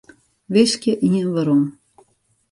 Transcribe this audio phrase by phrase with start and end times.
[0.53, 1.63] Wiskje ien werom.